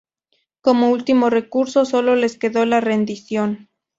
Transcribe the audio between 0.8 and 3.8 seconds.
último recurso sólo les quedó la rendición.